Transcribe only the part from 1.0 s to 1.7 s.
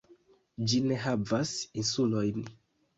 havas